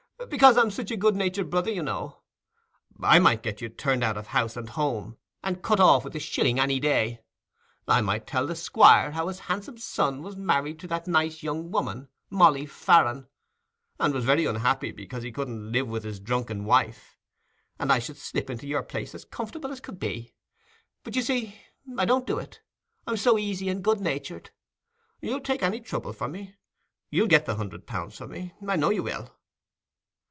[0.29, 2.21] "Because I'm such a good natured brother, you know.
[3.01, 6.19] I might get you turned out of house and home, and cut off with a
[6.19, 7.19] shilling any day.
[7.87, 11.69] I might tell the Squire how his handsome son was married to that nice young
[11.69, 13.27] woman, Molly Farren,
[13.99, 17.17] and was very unhappy because he couldn't live with his drunken wife,
[17.77, 20.35] and I should slip into your place as comfortable as could be.
[21.03, 21.57] But you see,
[21.97, 24.51] I don't do it—I'm so easy and good natured.
[25.19, 26.55] You'll take any trouble for me.
[27.09, 29.35] You'll get the hundred pounds for me—I know you will."